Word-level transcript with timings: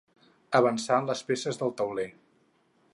Avançar 0.59 0.97
les 1.09 1.21
peces 1.29 1.61
del 1.63 1.75
tauler. 1.83 2.09